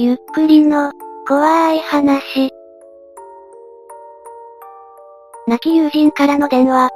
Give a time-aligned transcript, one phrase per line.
[0.00, 0.92] ゆっくりの、
[1.26, 2.52] 怖い話。
[5.48, 6.88] 亡き友人からの電話。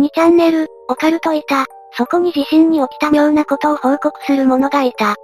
[0.00, 1.66] 2チャンネル、オカルトいた。
[1.92, 5.16] そこに地震に起きた妙なことを報告する者がいた。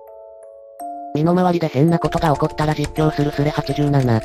[1.15, 4.21] 身の回りで変なことが起こったら実況するスレ87。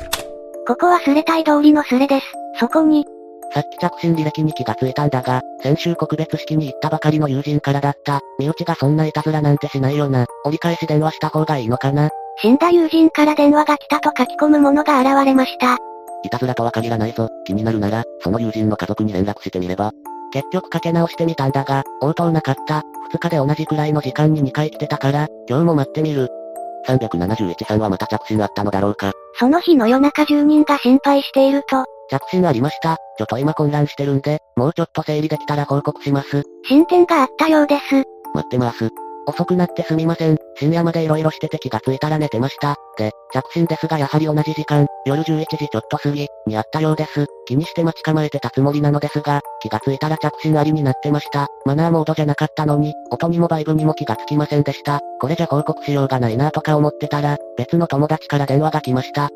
[0.66, 2.26] ここはスレ隊通りのスレです。
[2.58, 3.06] そこに、
[3.52, 8.20] さっき着信履歴に気がついたんだが、先週告別式に行ったばかりの友人からだった。
[8.38, 10.26] 身内がそんないたずらなんてしないよな。
[10.44, 12.10] 折り返し電話した方がいいのかな
[12.40, 15.78] 死んだ友人から電話が来たと書き込む者が現れました。
[16.22, 17.28] いたずらとは限らないぞ。
[17.44, 19.90] 気になるなら、その友人の家族に連絡してみれば。
[20.32, 22.82] 結局かけ直してみたんだが、応答なかった。
[23.12, 26.28] 2日で同じくらいの時間に2回来てたから、今日も待ってみる。
[26.86, 29.12] 371さんはまた着信あったのだろうか。
[29.34, 32.96] その日の夜中住人が心配していると、着信ありました。
[33.18, 36.42] ちょっと今混乱してるんで、もうちょっと整理できたら報告します。
[36.68, 38.04] 進展があったようです。
[38.34, 38.90] 待ってます。
[39.26, 40.38] 遅くなってすみません。
[40.56, 42.76] 深夜まで色々してて気がついたら寝てました。
[42.98, 47.26] で、着信ですがやはり同じ時間、夜11時ちょっと過ぎ、にあったようです。
[47.46, 51.46] 気にして待ち構えてたつもりなのですが、気がついたら着信ありになってました。
[51.64, 55.00] マナーモードじゃなかったのに、音にもバイブにも気がつきませんでした。
[55.20, 59.30] これじゃ報告しようがないなとか思ってたら、別の友達から電話が来ました。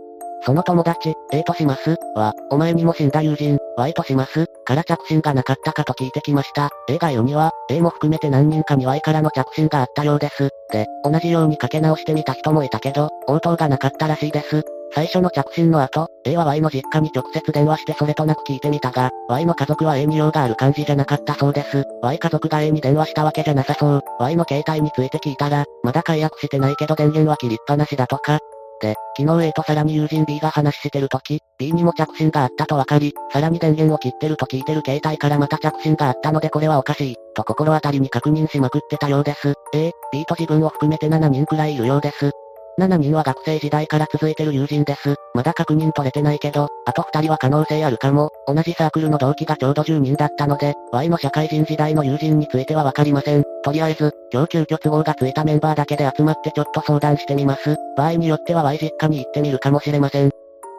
[0.45, 6.70] その友達、A とします、は、お前にも死んだ友人、Y とします、から着信がなかったかと聞いてきました。
[6.89, 10.51] A が言うには、A も含めて何人かに Y からの着信があったようです。
[10.70, 14.62] で、同じようにかけ直してみた人もいたけど、応答がなかったらしいです。
[14.95, 21.84] 最初の着信の後、A は Y の実家に直接電話してそれとなく聞いてみたが、Y の家族は A に用がある感じじゃなかったそうです。
[22.03, 24.03] Y 家族が A に電話したわけじゃなさそう。
[24.20, 28.39] Y の携帯について聞いたら、まだ解約してないけど電源は切りっぱなしだとか、
[28.84, 39.55] で、昨日 A とさらに友人 B が話してる時、B にも着信があったと分かり、さらに電源を切ってると聞いてる携帯からまた着信があったのでこれはおかしい、と心当たりに確認しまくってたようです。
[39.74, 42.30] A、B と自分を含めて7人くらいいるようです。
[42.78, 45.14] 7人は学生時代から続いてる友人です。
[45.32, 48.30] まだ確認取れてないけど、あと2人は可能性あるかも。
[48.46, 53.54] 同じサークルの同期がちょうど10人だったので、Y の社会人時代の友人についてはわかりません。
[53.64, 57.77] とりあえず、今日急遽都合がついたメンバーだけで集まってちょっと相談してみます。
[57.97, 60.30] 場合によっては Y 実家に行ってみるかもしれません。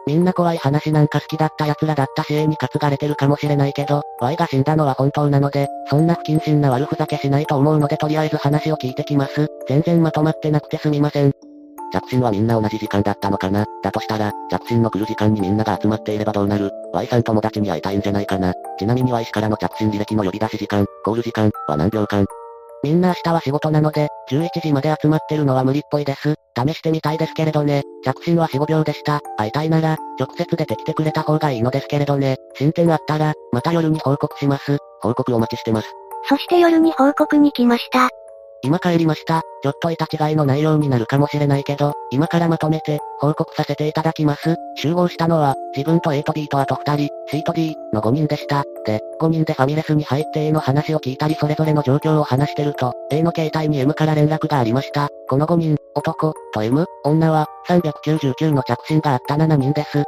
[0.06, 9.48] みんな怖い話なんか好きだった奴らだったし A に担がれてるかもしれないけど、Y が死んだのは本当なので、そんな不謹慎な悪ふざけしないと思うのでとりあえず話を聞いてきます。
[9.66, 11.32] 全然まとまってなくてすみません。
[11.92, 22.26] 着信はみんな同じ時間だったのかなだとしたら、着信の来る時間にみんなが集まっていればどうなる ?Y さん友達に会いたいんじゃないかなちなみに Y 氏からの着信履歴の呼び出し時間、コール時間は何秒間？
[22.82, 26.34] みんな明日は仕事なので、11時まで集まってるのは無理っぽいです。
[26.56, 27.82] 試してみたいですけれどね。
[28.04, 29.20] 着信は4、5秒でした。
[29.36, 32.36] 会いたいなら、直接出てきてくれた方がいいのですけれどね。
[32.54, 34.78] 進展あったら、また夜に報告します。
[35.00, 35.92] 報告お待ちしてます。
[36.28, 38.08] そして夜に報告に来ました。
[38.66, 39.42] 今帰りました。
[39.62, 44.56] ちょっといた違いの内容になるかもしれないけど、今からまとめて、報告させていただきます。
[44.74, 48.64] 集合したのは、自分と A と B とあと2人、C と D の5人でした。
[48.84, 55.10] で、5人でファミレスに入って A の話を聞いたりそれぞれの状況を話してると、A の携帯に M から連絡がありました。
[55.28, 60.02] この5人、男、と M、女は、399の着信があった7人です。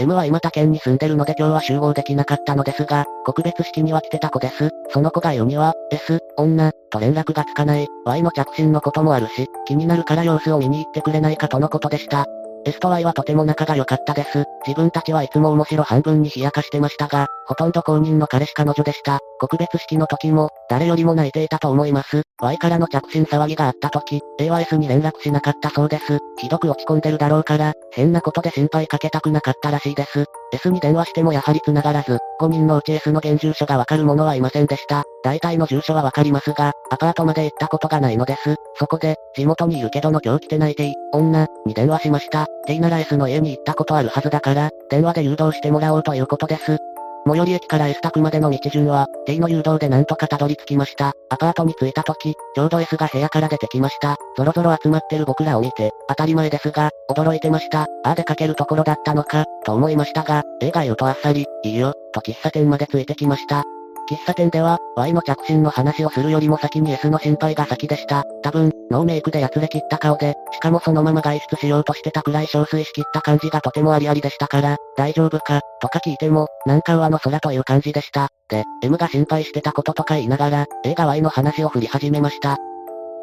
[0.00, 4.70] M は今他県に住んでるので今日は集合できなかったのですが、告別式には来てた子です。
[4.88, 12.26] その子が読みは、S、女、と連絡がつかない、Y の着信のこともあるし、気になるから様子を見に行ってくれないかとのことでした。
[12.64, 14.44] S と Y はとても仲が良かったです。
[14.66, 19.18] 自分たちはいつも面白半分に冷やかしてましたが、ほとんど公認の彼氏彼女でした。
[19.40, 22.22] 告別式の時も、誰よりも泣いていたと思います。
[22.40, 26.18] Y からの着信騒ぎがあった時、A は S に連絡しなかったそうです。
[26.38, 30.24] ひどく落ち込んでるだろうから、変なことで心配かけたくなかったらしいです。
[30.52, 35.04] S に電話してもやはり繋がらず、5人のうち S の現住所がわかる者はいませんでした。
[35.24, 38.56] 大体の住所はわかりますが、アパートまで行ったことがないのです。
[38.76, 42.46] そこで、地元にいるけどの今日来てないてい、女、に電話しました。
[42.66, 46.78] テイなら S の家に行ったことあるはずだから、電話で誘導してもらおうということです。
[47.26, 51.12] 最寄り駅から S 宅までの道順は、T の誘導でなんとかたどり着きました。
[51.30, 54.16] アパートに着いた時、ちょうど S が部屋から出てきました。
[54.36, 57.82] ぞろぞろ集まってる僕らを見て、当たり前ですが、驚いてました。
[57.82, 63.62] ああ出かけるところだったのか、と思いましたが、A が言うとあっさり、いいよ、と喫茶店までついてきました。
[64.10, 68.24] 喫茶店では、Y の着信の話をするよりも先に S の心配が先でした。
[68.42, 78.28] 多分、ノーメイクでやつれ切った顔で、しかもそのまま外出しようとしてたくらい憔悴しきった感じがとてもありありでしたから、大丈夫か、とか聞いても、なんか上の空という感じでした。
[78.48, 82.58] で、M が心配してたこととか言いながら、A が Y の話を振り始めました。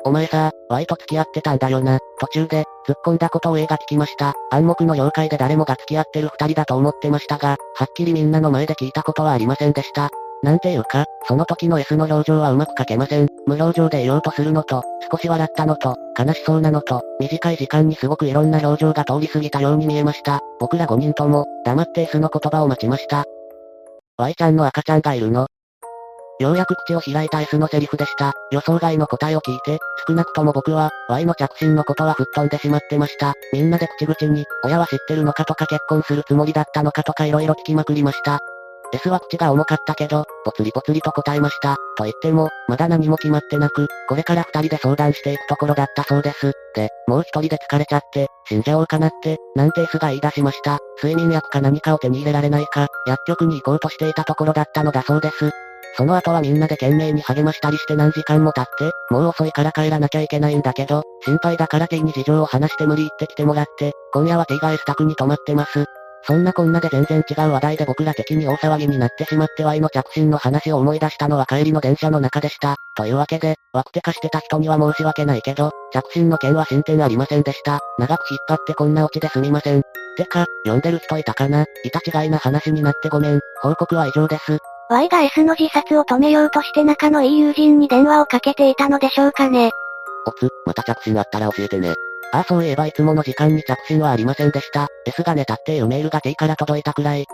[0.05, 1.99] お前さ、Y と付き合ってたんだよな。
[2.19, 4.33] 途中で、突っ込んだことを A が聞きました。
[4.49, 10.09] 暗黙の了解で誰もが付き合ってる二人だと思ってましたが、はっきりみんなの前で聞いたことはありませんでした。
[10.41, 13.27] なんていうか、その時の S の表情はうまく描けません。
[13.45, 20.39] 無表情で言おうとするのと、少し笑ったのと、悲しそうなのと、短い時間にすごくいろんな表情が通り過ぎたように見えました。
[20.59, 23.25] 僕ら5人とも、黙って S の言葉を待ちました。
[24.17, 25.47] Y ちゃんの赤ちゃんがいるの
[26.41, 28.31] ようやく口を開いた S のセリフでした。
[28.51, 29.77] 予想外の答えを聞いて、
[30.07, 33.33] 少なくとも僕は、Y の着信のことは吹っ飛んでしまってました。
[33.51, 38.39] みんなで口々に、親は知ってるのかとか結婚するつもりだったのかとか色々聞きまくりました。
[38.91, 41.75] S は口が重かったけど、ぽつりぽつりと答えました。
[41.97, 46.53] と言っても、まだ何も決まってなく、これから二人で相談していくところだったそうです。
[46.73, 50.79] で、もう一人で疲れちゃって、死んじゃおうかなって、なんて S が言い出しました。
[51.03, 55.51] 睡眠薬か何かを手に入れられないか、薬局に行こうとしていたところだったのだそうです。
[55.95, 65.85] その後はみんなで懸命に励ましたりして何時間も経って、もう遅いから帰らなきゃいけないんだけど、心配だから T に事情を話して無理言ってきてもらって、今夜は T が S 宅に泊まってます。
[66.23, 72.75] そんなこんなで全然違う話題で僕ら的に大騒ぎになってしまって Y の着信の話を思い出したのは帰りの電車の中でした。
[72.95, 77.79] というわけで、ワクテ化してた人には申し訳ないけど、着信の件は進展ありませんでした。
[77.97, 79.81] 長く引っ張ってこんなオチですみません。
[80.17, 81.63] てか、読んでる人いたかな？
[81.83, 83.39] いた違いな話になってごめん。
[83.61, 84.57] 報告は以上です。
[84.89, 89.71] Y が S の自殺を止めようとして仲のいい友人に電話をかけていたのでしょうかね。
[90.25, 91.93] おつ、また着信あったら教えてね。
[92.31, 94.87] ああそういえばいつもの時間に着信はありませんでした。
[95.05, 97.25] S が寝たっていうメールが T から届いたくらい。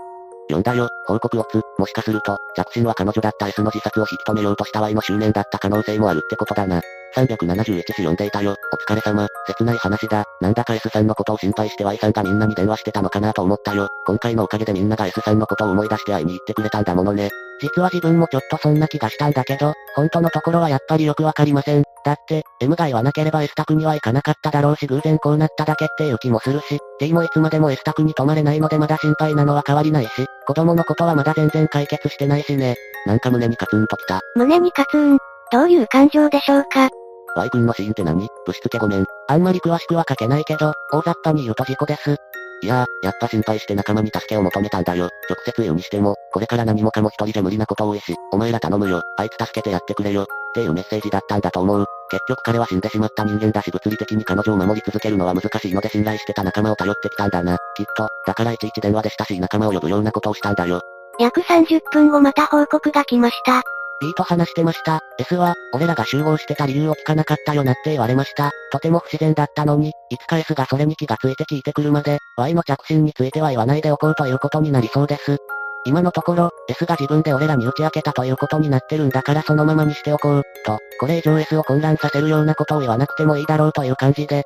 [0.47, 6.81] 読んだよ、報告をつ、もしかすると、着信は彼女だった S の自殺を引き止めようとした Y の執念だった可能性もあるってことだな。
[7.15, 8.55] 371詩読んでいたよ。
[8.71, 9.27] お疲れ様。
[9.47, 10.25] 切ない話だ。
[10.41, 13.87] なんだか S さんのことを心配して Y さんがみんなに電話してたのかなと思ったよ。
[14.05, 17.29] 今回のおかげでみんなが S さんのことを思い出して会いに行ってくれたんだものね。
[17.61, 21.94] 実は自分もちょっとそんな気がしたんだけど、本当のところはやっぱりよくわかりません。
[22.05, 30.11] だって、M が言わなければ S 宅には行かなかっただろうし偶然こうなっただけっていう気もするし、T もいつまでも S 宅に泊まれないのでまだ心配なのは変わりないし、
[30.45, 32.75] 子供のことはまだ全然解決してないしね。
[33.07, 34.21] なんか胸にカツンときた。
[34.35, 35.17] 胸にカツン
[35.51, 36.89] どういう感情でしょうか
[37.35, 38.27] ？Y 君の死因って何？
[38.45, 39.05] ぶしつけごめん。
[39.27, 42.17] あんまり詳しくは書けないけど、大雑把に言うと事故です。
[42.61, 45.09] いやー、やっぱ心配して仲間に助けを求めたんだよ。
[45.29, 50.25] 直接言うにしても、これから何もかも一人じゃ無理なこと多いし、お前ら頼むよ、あいつ助けてやってくれよ、
[50.55, 51.85] っていうメッセージだったんだと思う。
[52.09, 57.57] 結局彼は死んでしまった人間だし物理的に彼女を守り続けるのは難しいので信頼してた仲間を頼ってきたんだな。
[57.75, 60.79] きっと、だからいちいち電話で親しい仲間を呼ぶようなことをしたんだよ。
[61.19, 63.63] 約30分後また報告が来ました。
[64.01, 65.01] B と話してました。
[65.17, 68.51] S は、俺らが集合してた理由を聞かなかったよなって言われました。
[68.71, 75.37] とても不自然だったのに、いつか S がそれに気がついて聞いてくるまで、Y の着信については言わないでおこうということになりそうです。
[75.85, 84.43] 今のところ、S が自分で俺らに打ち明けたということになってるんだからそのままにしておこう、と、これ以上 S を混乱させるようなことを言わなくてもいいだろうという感じで。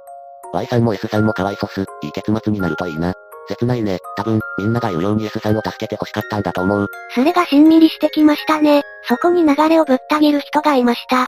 [0.51, 3.13] Y さんも S さんもかわいそす、いい結末になるといいな。
[3.47, 3.99] 切ないね。
[4.15, 6.87] 多分、みんなが言うように S さんを助けて欲しかったんだと思う。
[7.15, 8.83] それがしんみりしてきましたね。
[9.07, 11.27] そこに流れをぶった切る人がいました。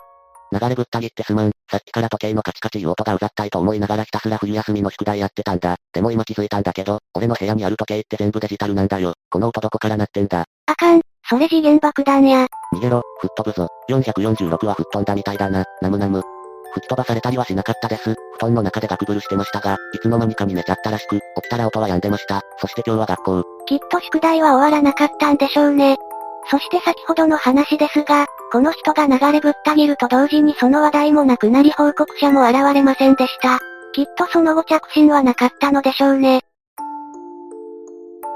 [0.52, 1.52] 流れぶった切ってすまん。
[1.70, 5.76] さっきから時計のカチカチいう音がうざったいと思いながらひたすら冬休みの宿題やってたんだ。
[5.94, 9.14] でも今気づいたんだけど、俺の部屋にある時計って全部デジタルなんだよ。
[9.30, 10.46] この音どこから鳴ってんだ？
[10.68, 11.02] あかん。
[11.30, 12.48] それ次元爆弾や。
[12.74, 13.68] 逃げろ、吹っ飛ぶぞ。
[13.90, 15.64] 446は吹っ飛んだみたいだな。
[15.82, 16.22] ナムナム。
[16.74, 18.16] 吹き飛ばされたりはしなかったです。
[18.36, 22.42] 布団の中でガクブルしてましたが、いつの間にかに寝ちゃったらしく、起きたら音は止んでました。
[22.60, 23.44] そして今日は学校。
[23.66, 25.98] きっと宿題は終わらなかったんでしょうね。
[26.50, 33.60] そして先ほどの話ですが、この人が流れぶった切ると同時にその話題もなくなり報告者も現れませんでした。
[33.94, 36.42] きっとその後着信はなかったのでしょうね。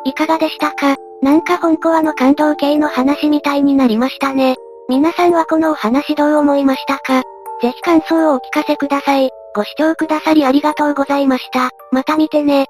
[0.05, 0.95] いかがでしたか？
[1.21, 4.55] なんか本コアの感動系の話みたいになりましたね。
[4.87, 7.23] 皆さんはこのお話どう思いましたか？
[7.61, 9.31] ぜひ感想をお聞かせください。
[9.55, 11.71] ご視聴くださりありがとうございました。
[11.91, 12.67] また見てね。